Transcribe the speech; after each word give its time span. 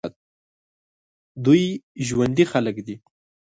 دوی 1.45 1.63
ژوندي 2.07 2.45
خلک 2.51 2.75
دي. 2.87 2.95